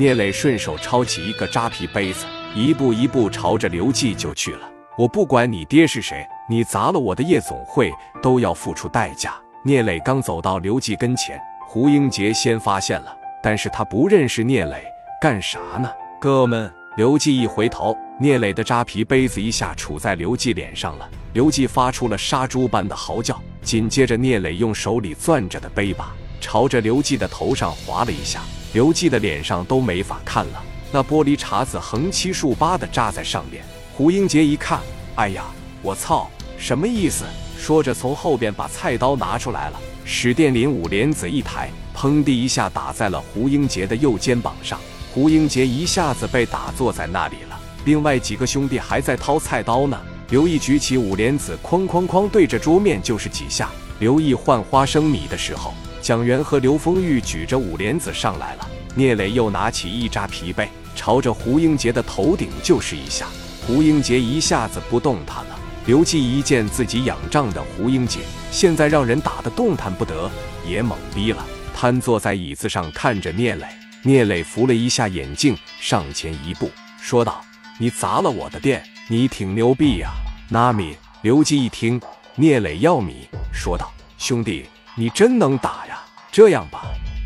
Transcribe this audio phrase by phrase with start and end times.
[0.00, 4.60] 聂磊顺手抄起一个扎皮杯子，一步一步朝着刘季就去了。
[4.96, 7.92] 我不管你爹是谁，你砸了我的夜总会
[8.22, 9.34] 都要付出代价。
[9.62, 14.82] 聂磊刚走到刘季跟前，胡英杰先发现了，但是他不认识聂磊，
[15.20, 15.90] 干啥呢？
[16.18, 16.72] 哥们！
[16.96, 21.06] 刘季一回头，聂磊的扎皮杯子一下杵在刘季脸上了。
[21.34, 26.10] 刘季发出了杀猪般的嚎叫，紧接着聂磊用手里攥着的杯把
[26.40, 28.40] 朝着刘季的头上划了一下，
[28.72, 33.62] 刘季的脸上都没法看了，那玻璃碴子横七竖八的扎在上面。
[33.92, 34.80] 胡英杰一看，
[35.16, 35.44] 哎呀，
[35.82, 37.24] 我操，什么意思？
[37.58, 39.78] 说着从后边把菜刀拿出来了。
[40.04, 44.80] 史殿林五莲子一抬，砰的一下打在了胡英杰的右肩膀上，
[45.12, 47.60] 胡英杰一下子被打坐在那里了。
[47.84, 50.00] 另外几个兄弟还在掏菜刀呢。
[50.30, 53.68] 刘毅举起五莲子，哐哐哐对着桌面就是几下。
[53.98, 55.74] 刘毅换花生米的时候，
[56.10, 58.68] 蒋元和刘丰玉举着五莲子上来了。
[58.96, 63.28] 聂磊又拿起一扎皮被，朝着胡英杰的头顶就是一下。
[63.64, 65.56] 胡英杰一下子不动弹了。
[65.86, 68.18] 刘季一见自己仰仗的胡英杰
[68.50, 70.28] 现在让人打得动弹不得，
[70.66, 73.64] 也懵逼了，瘫坐在椅子上看着聂磊。
[74.02, 76.68] 聂磊扶了一下眼镜，上前一步
[77.00, 77.40] 说道
[77.78, 80.10] ：“你砸了我的店。”你挺牛逼呀，
[80.48, 80.96] 纳米！
[81.22, 82.00] 刘季一听，
[82.34, 85.98] 聂磊要米，说道：“兄弟，你真能打呀！
[86.32, 86.84] 这样吧，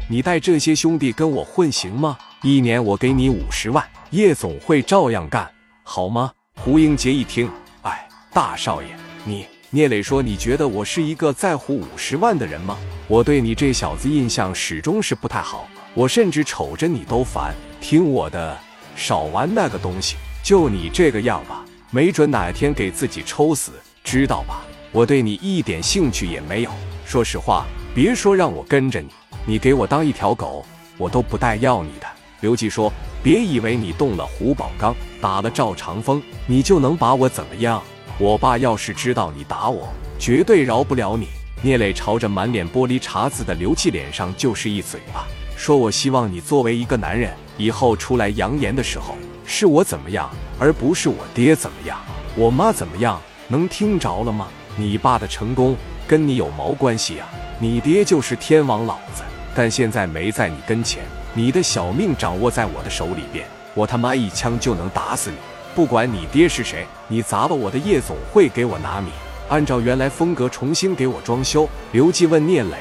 [0.08, 2.16] 你带这些兄弟跟我混行吗？
[2.42, 5.50] 一年我给你五十万，夜总会照样干，
[5.82, 7.50] 好吗？”胡英杰一听，
[7.82, 8.88] 哎，大少爷，
[9.24, 9.46] 你……
[9.70, 12.78] 聂磊说：“你觉得我是一个在乎五十万的人吗？
[13.08, 17.52] 我对你这小子印象始终是不太好，我甚至瞅着你都烦。
[17.80, 18.56] 听我的，
[18.94, 23.72] 少玩那个东西，就你这个样吧。”没准哪天给自己抽死，
[24.04, 24.62] 知道吧？
[24.92, 26.70] 我对你一点兴趣也没有。
[27.04, 29.08] 说实话，别说让我跟着你，
[29.46, 30.66] 你给我当一条狗，
[30.98, 32.06] 我都不带要你的。
[32.40, 32.92] 刘季说
[33.22, 37.80] ：“别以为你动了胡宝刚，打了赵长风，你就能把我怎么样？
[38.18, 41.28] 我爸要是知道你打我，绝对饶不了你。”
[41.62, 45.24] 聂磊朝着满脸玻璃碴子的刘季脸上就是一嘴巴，
[45.56, 49.14] 说：“我希望你作为一个男人，以后出来扬言的时候。”
[49.46, 51.96] 是我怎么样，而不是我爹怎么样，
[52.34, 54.48] 我妈怎么样，能听着了吗？
[54.76, 55.76] 你爸的成功
[56.08, 57.28] 跟你有毛关系啊？
[57.60, 59.22] 你爹就是天王老子，
[59.54, 65.36] 但现在没在你跟前，你的小命掌握在我的手里边，我他妈一枪就能打死你。
[65.74, 69.10] 不管你爹是谁，你砸了我的夜总会，给我拿米，
[69.48, 71.68] 按照原来风格重新给我装修。
[71.92, 72.76] 刘季问聂磊：“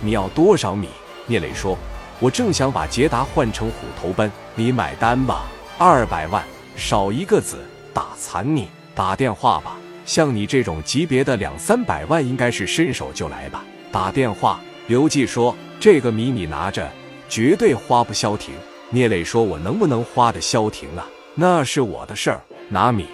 [0.00, 0.88] 你要多少米？”
[1.26, 1.76] 聂磊说
[2.18, 5.44] ：“我正想把捷达换成虎头奔，你买单吧。”
[5.78, 6.44] 二百万
[6.76, 7.58] 少一个子，
[7.92, 8.68] 打残你！
[8.94, 13.64] 打电话吧，像你这种级别的两三百万应该是伸手就来吧。
[13.92, 16.90] 打电话，刘季说：“这个米你拿着，
[17.28, 18.54] 绝对花不消停。”
[18.88, 21.06] 聂磊说：“我能不能花的消停啊？
[21.34, 22.40] 那是我的事儿。
[22.70, 23.04] 拿米，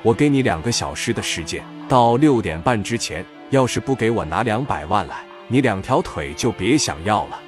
[0.00, 7.40] 我给你两个小时的时间，到六点半之前，要是不给我拿两百万来，你两条腿就别想要了。”